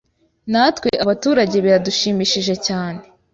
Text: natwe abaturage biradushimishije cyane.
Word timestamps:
natwe 0.51 0.89
abaturage 1.03 1.55
biradushimishije 1.65 2.53
cyane. 2.67 3.01